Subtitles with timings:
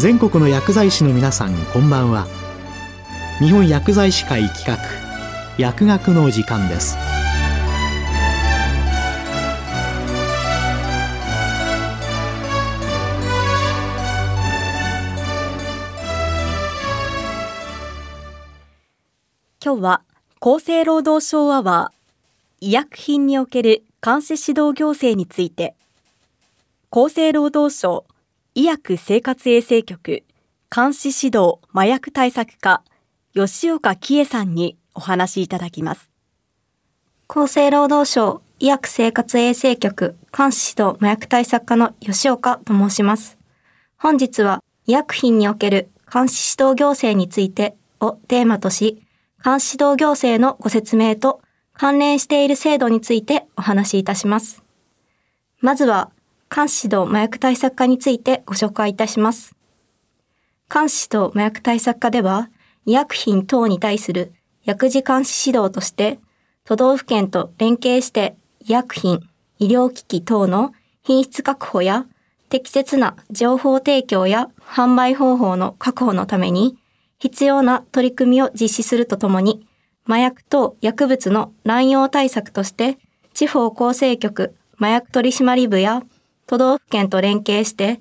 [0.00, 2.26] 全国の薬剤師の皆さんこんばんは。
[3.38, 4.78] 日本薬剤師会企画
[5.58, 6.96] 薬学の時間です。
[19.62, 20.02] 今日は
[20.40, 25.74] 厚生労働省アワー医薬品における監視指導行政について
[26.90, 28.06] 厚生労働省
[28.54, 30.24] 医薬生活衛生局
[30.74, 32.82] 監視指導麻薬対策課
[33.34, 36.10] 吉岡喜恵さんにお話しいただきます
[37.28, 43.38] 厚生労働省医薬生活衛生局監視指導麻薬対策課の吉岡と申します
[43.96, 49.02] 本日は医薬品における監視指導行政についてをテーマとし
[49.42, 51.40] 監視指導行政のご説明と
[51.72, 54.62] 関連している制度についてお話しいたします。
[55.60, 56.10] まずは、
[56.54, 59.54] 監視指導麻薬対策課についてご紹介いたします。
[60.72, 62.50] 監視指導麻薬対策課では、
[62.86, 64.32] 医薬品等に対する
[64.64, 66.18] 薬事監視指導として、
[66.64, 69.20] 都道府県と連携して医薬品、
[69.60, 72.06] 医療機器等の品質確保や
[72.48, 76.76] 適切な情報提供や販売方法の確保のために
[77.20, 79.64] 必要な取り組みを実施するとともに、
[80.04, 82.98] 麻薬等薬物の乱用対策として、
[83.34, 86.02] 地方構成局麻薬取締部や
[86.50, 88.00] 都道府県と連携して、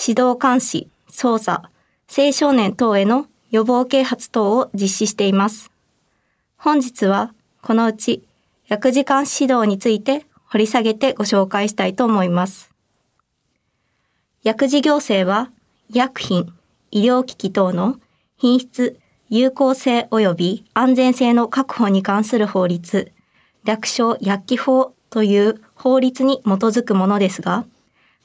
[0.00, 1.68] 指導監視、捜査、
[2.16, 5.72] 青少年等への予防啓発等を実施しています。
[6.56, 8.22] 本日はこのうち
[8.68, 12.70] 薬事監視指導について掘り下げてご紹介したいと思います。
[14.44, 15.50] 薬事行政は
[15.92, 16.54] 医薬品、
[16.92, 17.98] 医療機器等の
[18.36, 18.96] 品質、
[19.28, 23.10] 有効性及び安全性の確保に関する法律、
[23.64, 27.66] 略称薬機法という法律に基づくものですが、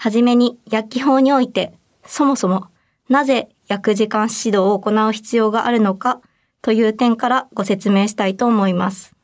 [0.04, 1.72] はじめに薬機法において、
[2.06, 2.68] そもそも
[3.08, 6.20] なぜ薬事監視指導を行う必要があるのか
[6.62, 9.16] という点からご説明したいと思います。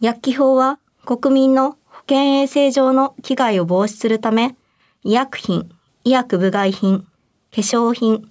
[0.00, 4.56] 薬機法は国民の保健衛生上の危害を防止するため、
[5.04, 5.70] 医薬品、
[6.02, 7.06] 医薬部外品、化
[7.52, 8.28] 粧品、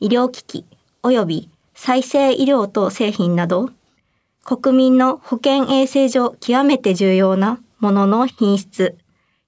[0.00, 0.66] 医療機器
[1.02, 3.70] 及び再生医療等製品など、
[4.44, 8.98] 国民の保健衛生上極めて重要なものの品質、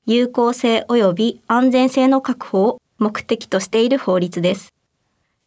[0.07, 4.73] 有効性及び安全性の確保を目的としている法律です。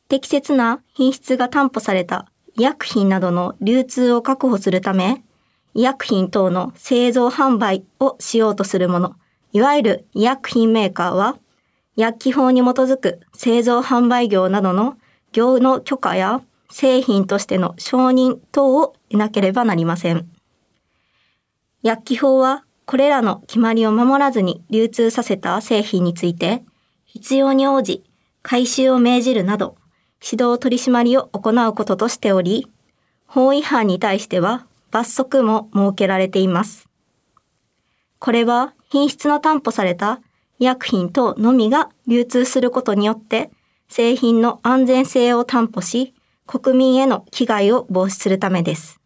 [0.09, 5.23] 適切な品質が担保された医薬品などの流通を確保するため、
[5.75, 9.16] 医薬品等の製造販売をしようとするもの、
[9.53, 11.38] いわゆる医薬品メーカーは、
[11.96, 14.97] 薬機法に基づく製造販売業などの
[15.34, 20.28] 業の許可や製品としての承認等を得なければなりません。
[21.84, 26.64] 薬機法はこれらの決まりを守らずに流通させた製品について
[27.06, 28.03] 必要に応じ
[28.42, 29.75] 回収を命じるなど
[30.24, 32.66] 指導取締りを行うこととしており、
[33.28, 36.88] 法違反に対しては罰則も設けられています。
[38.20, 40.22] これは品質の担保された
[40.59, 43.52] 医薬品等のみが流通することによって、
[43.90, 46.14] 製品の安全性を担保し、
[46.47, 48.97] 国民への危害を防止するためです。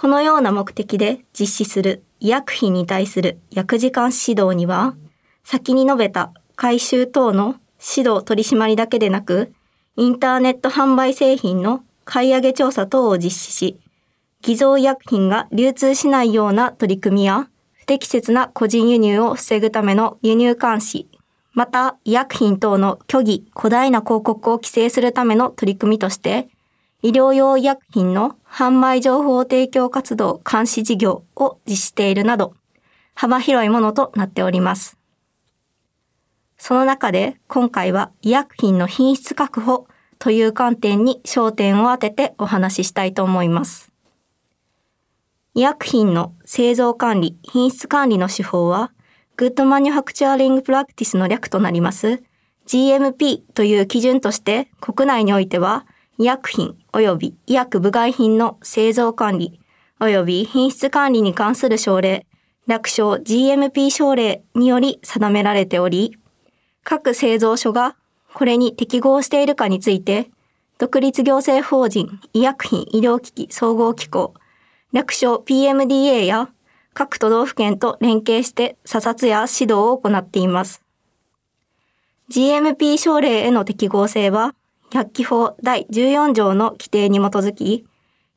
[0.00, 4.96] このような目的で実施する医薬品に対する薬事監視指導には、
[5.44, 7.56] 先に述べた回収等の
[7.94, 9.52] 指導取締りだけでなく、
[9.96, 13.78] インターネット販売製品の買い上げ調査等を実施し、
[14.40, 21.10] 偽造医薬品が流通しないような取り組みや、不適切な個人輸入を防ぐための輸入監視、
[21.52, 26.48] また医薬品等の虚偽、古代な広告を規制するための取り組みとして、
[27.02, 32.54] 医療用医薬品の販売情報提供活動監視事業を実施しているなど、
[33.14, 34.98] 幅広いものとなっております。
[36.58, 39.86] その中で今回は医薬品の品質確保
[40.18, 43.90] という観点に焦点を当ててお話ししたいと思います。
[45.54, 48.92] 医薬品の製造管理、品質管理の手法は、
[49.40, 52.22] Good Manufacturing Practice の略となります
[52.66, 55.86] GMP という基準として国内においては
[56.20, 59.58] 医薬品及び医薬部外品の製造管理
[60.00, 62.26] 及び品質管理に関する省令、
[62.66, 66.18] 略称 GMP 省令により定められており、
[66.84, 67.96] 各製造所が
[68.34, 70.28] これに適合しているかについて、
[70.76, 74.34] 独立行政法人医薬品医療機器総合機構
[74.92, 76.50] 略称 PMDA や
[76.92, 80.82] 各都道府県と連携して査察や指導を行っています。
[82.30, 84.54] GMP 省令への適合性は、
[84.90, 87.86] 薬機法第14条の規定に基づき、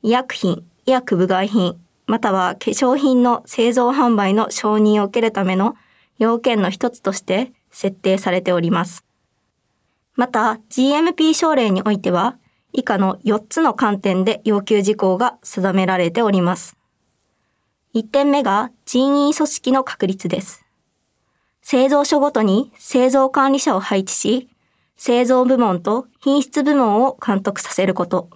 [0.02, 5.74] 医薬品、医薬部外品、または化粧品の製造販売の承認を受けるための
[6.18, 9.04] 要件の一つとして設定されております。
[10.14, 12.36] また GMP 省令においては
[12.72, 16.76] 以下の4つの観点で要求事項が定められております。
[17.94, 20.64] 1点目が人員組織の確立です。
[21.62, 24.48] 製造所ごとに製造管理者を配置し、
[24.96, 28.30] 製造部門と品質部門を監督させること。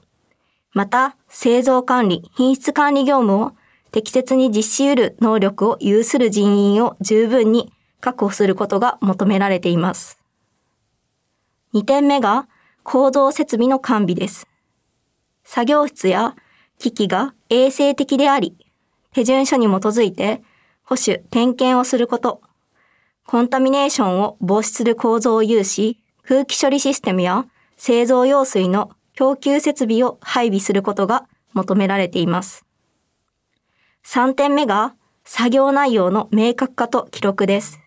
[0.72, 3.52] また、製造管理、品質管理業務を
[3.90, 10.18] 適切に実施得る能力を有する人員を十分に確保することが求められています。
[11.74, 12.48] 2点目が
[12.82, 14.46] 構造設備の完備です。
[15.44, 16.36] 作業室や
[16.78, 18.56] 機器が衛生的であり、
[19.12, 20.42] 手順書に基づいて
[20.84, 22.40] 保守、点検をすること、
[23.26, 27.46] コンタミネーションを防止する構造を有し、空気処理システムや
[27.78, 32.66] 製造用水の供給設備を配備することが求められています。
[34.04, 34.94] 3点目が
[35.24, 37.80] 作業内容の明確化と記録です。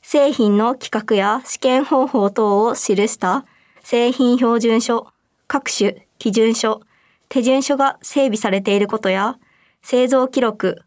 [0.00, 3.46] 製品の規格や試験方法等を記した
[3.84, 5.06] 製品標準書、
[5.46, 6.80] 各種基準書、
[7.28, 9.38] 手順書が整備されていることや、
[9.80, 10.82] 製造記録、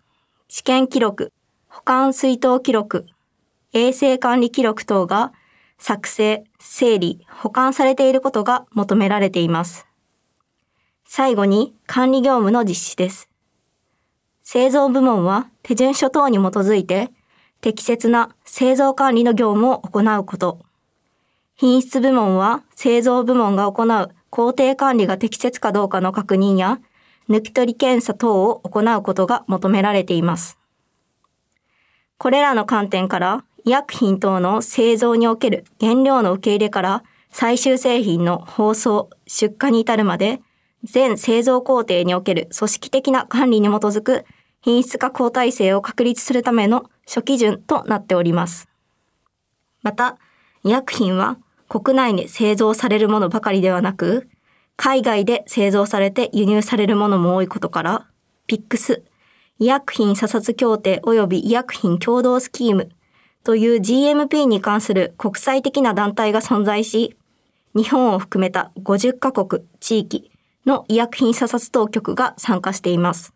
[0.50, 1.32] 試験記録、
[1.70, 3.06] 保管水筒記録、
[3.72, 5.32] 衛生管理記録等が
[5.78, 9.86] 作成、整理、保管されていることが求められています。
[11.06, 13.30] 最後に管理業務の実施です。
[14.44, 17.10] 製造部門は手順書等に基づいて
[17.62, 20.60] 適切な製造管理の業務を行うこと。
[21.56, 26.80] 品質部門は製造部門が行う工程管理が適切かどうかの確認や、
[27.30, 30.60] 抜き取り検査等を行うことが求められています。
[32.18, 40.40] これらの観点から、医薬品等の製造における原料の受け入れから最終製品の包装、出荷に至るまで、
[40.84, 44.24] 全製造工程における組織的な管理に基づく
[44.62, 48.70] 品質確保体制を確立するための諸基準となっております。
[49.82, 50.20] また、
[50.64, 54.30] 医薬品は国内で製造されるものばかりではなく、
[54.78, 58.08] 海外で製造されて輸入されるものも多いことから、
[58.46, 59.04] ピックス、
[59.58, 62.92] 医薬品査察協定及び医薬品共同スキーム
[63.46, 67.16] という GMP に関する国際的な団体が存在し、
[67.76, 70.32] 日本を含めた50カ国、地域
[70.66, 73.34] の医薬品査察当局が参加しています。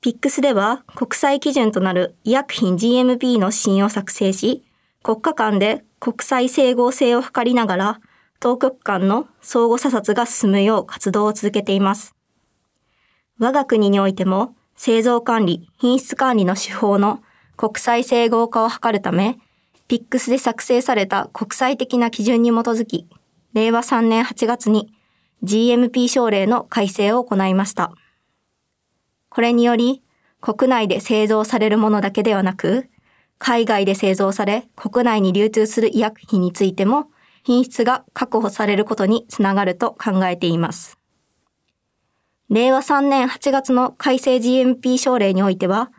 [0.00, 4.62] ピックスでは国際基準となる医薬品 GMP の指針を作成し、
[5.02, 8.00] 国家間で国際整合性を図りながら、
[8.38, 12.14] 当局間の相互査察が進むよう活動を続けています。
[13.40, 17.20] 我が国においても、製造管理、品質管理の手法の
[17.56, 19.38] 国際整合化を図るため、
[19.88, 23.06] PIX で作成された国際的な基準に基づき、
[23.54, 24.92] 令和3年8月に
[25.44, 27.92] GMP 省令の改正を行いました。
[29.28, 30.02] これにより、
[30.40, 32.88] 国内で製造されるものだけではなく、
[33.38, 37.10] 海外で製造され国内に流通する医薬品についても
[37.44, 40.98] 品質が確保されることにつながると考えています。
[42.48, 45.90] 令和3年8月の改正 GMP 省令においては、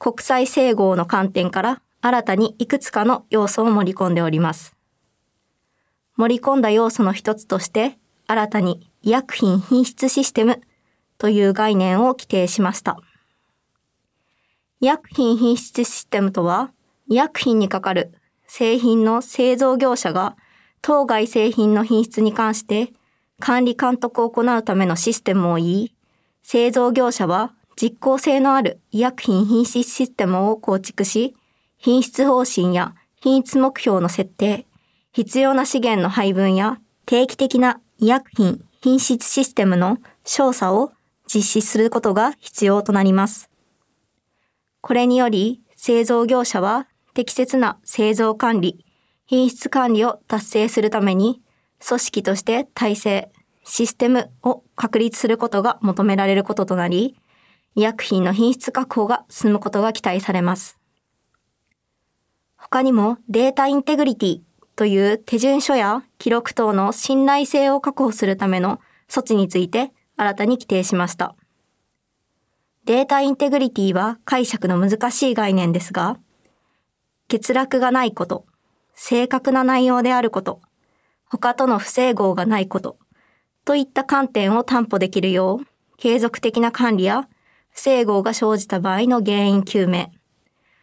[0.00, 4.74] 国際整合の観点から新たにいくつかの要素を盛り込んでおります。
[6.16, 10.62] 盛り込んだ要素の一つとして、新たに医薬品品質システム
[11.18, 12.98] という概念を規定しました。
[14.80, 16.72] 医薬品品質システムとは、
[17.06, 18.14] 医薬品にかかる
[18.46, 20.34] 製品の製造業者が
[20.80, 22.94] 当該製品の品質に関して
[23.38, 25.94] 管理監督を行うためのシステムを言い、
[26.42, 31.34] 製造業者は実効性のある医薬品品質システムを構築し、
[31.78, 34.66] 品質方針や品質目標の設定、
[35.12, 40.92] 必要な資源の配分や定期的な医薬品品質システムの調査を
[41.26, 43.48] 実施することが必要となります。
[44.82, 48.84] これにより、製造業者は適切な製造管理、
[49.24, 51.40] 品質管理を達成するために、
[51.82, 53.32] 組織として体制、
[53.64, 57.16] システムを確立することが求められることとなり、
[57.76, 60.78] 医薬品の品質確保が進むことが期待されます。
[62.56, 64.40] 他にもデータインテグリティ
[64.76, 71.34] という手順書や記録等の信頼性を確保するための措置について新たに規定しました。
[72.84, 76.18] データインテグリティは解釈の難しい概念ですが、
[77.30, 78.46] 欠落がないこと、
[78.94, 80.60] 正確な内容であること、
[81.26, 82.98] 他との不整合がないこと、
[83.64, 87.28] といった観点を担保できるよう、継続的な管理や
[87.80, 90.10] 整合が生じた場合の原因究明、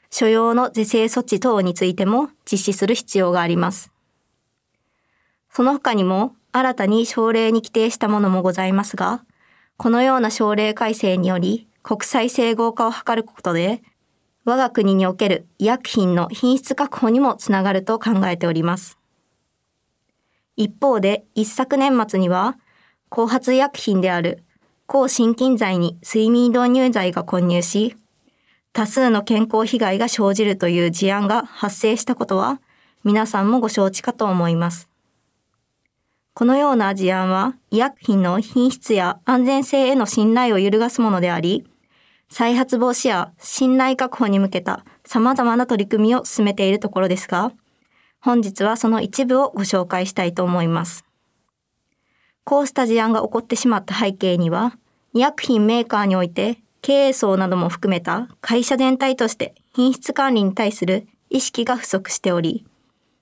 [0.09, 3.91] 所要の是正措置等についても実施する必要があります。
[5.51, 9.23] その他にも新たに省令に規定したものもございますが、
[9.77, 13.83] このような省令改正により国際整合化を図ることで
[14.43, 18.97] 我が国における医薬品の品質確保にもつながると考えております。
[20.55, 22.57] 一方で一昨年末には、
[23.09, 24.43] 後発医薬品である
[24.87, 27.97] 抗心筋剤に睡眠導入剤が混入し、
[28.71, 32.61] 多数の健康被害が生じるという事案が発生したことは、
[33.03, 34.89] 皆さんもご承知かと思います。
[36.33, 41.67] このような事案は医薬品の品質や安全性への信頼を揺るがすものであり、
[42.29, 47.51] 再発防止や信頼確保に向けた様々な取り組みを進めているところですが、
[48.19, 51.06] 本日はその一部をご紹介したいと思います。
[52.47, 54.77] こうした事案が起こってしまった背景には、
[55.13, 62.65] 医薬品メーカーにおいて経営層なども含めた会社全体として品質管理に対する意識が不足しており、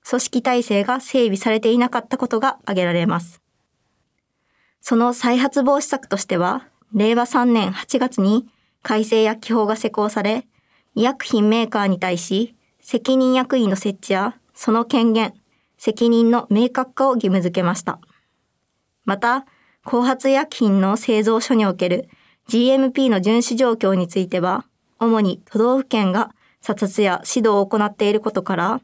[0.07, 3.41] 組織体制が整備されていなかったことが挙げられます。
[4.79, 8.45] その再発防止策としては、令和3年8月に
[8.83, 10.45] 改正薬機法が施行され、
[10.93, 15.33] 医薬品メーカーに対し、責任役員の設置や、その権限、
[15.79, 17.99] 責任の明確化を義務付けました。
[19.05, 19.45] また、
[19.83, 22.09] 後発医薬品の製造所における
[22.49, 24.65] GMP の遵守状況については、
[24.99, 28.81] 主に都道府県が査察や指導を行っていることから、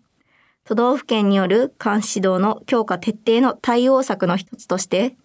[0.63, 5.16] 都道府県による監視指導の強化徹底の対応策の一つとして、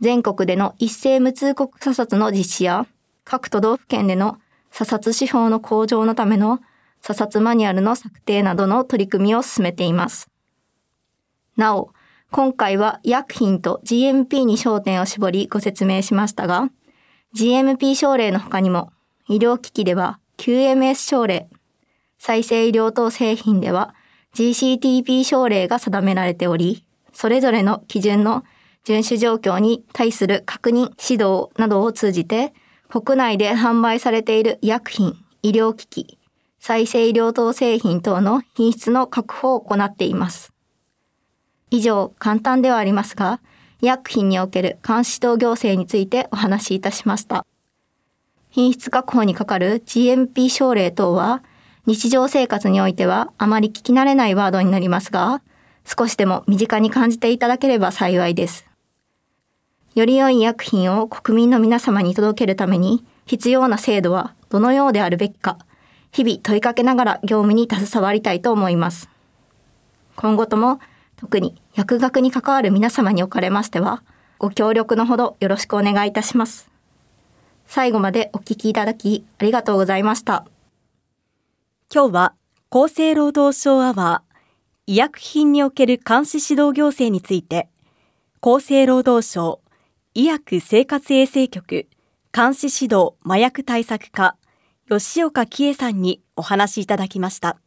[0.00, 2.86] 全国での一斉無通告査察の実施や、
[3.24, 4.38] 各都道府県での
[4.72, 6.58] 査察指標の向上のための
[7.00, 10.28] 査察マニュアルの策定などの取り組みを進めています。
[11.56, 11.92] なお、
[12.32, 16.70] 今回は医薬品と GMP に焦点を絞りご説明しましたが、
[17.36, 18.90] GMP 症例の他にも、
[19.28, 21.50] 医療機器では QMS 症例、
[22.18, 23.94] 再生医療等製品では
[24.34, 28.44] GCTP 症例が定められており、それぞれの基準の
[28.86, 32.54] 遵守状況に対する確認、指導などを通じて、
[32.88, 36.18] 国内で販売されている医薬品、医療機器、
[36.58, 40.52] 再生医療等製品等の品質の確保を行っています。
[41.72, 43.40] 以上、簡単ではありますが、
[43.80, 47.46] 医薬品における監視等行政についてお話しいたしました。
[48.50, 51.42] 品質確保にかかる GMP 症例等は、
[51.86, 55.40] 日常生活においてはあまり聞き慣れないワードになりますが、
[55.86, 58.66] 少しでも身近に感じていただければ幸いです。
[59.94, 65.56] より良い医薬品を国民の皆様に届けるために必要な制度はどのようであるべきか、
[66.10, 69.08] 日々問いかけながら業務に携わりたいと思います。
[70.16, 70.78] 今後とも
[71.22, 74.02] 特に薬学に関わる皆様におかれましては、
[74.38, 76.68] ご協力のほどよろしくお願いいたします。
[77.64, 80.44] 最後までお聞きいただきありがとうございました。
[81.94, 82.34] 今日は
[82.70, 84.38] 厚生労働省アワー
[84.88, 87.68] 医薬品における監視指導行政について、
[88.40, 89.60] 厚生労働省
[90.14, 91.86] 医薬生活衛生局
[92.32, 94.36] 監視指導麻薬対策課
[94.88, 97.61] 吉岡喜恵さんにお話しいただきました。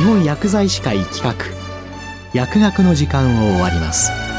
[0.00, 1.34] 日本薬剤師会企画。
[2.32, 4.29] 薬学の時間を終わります。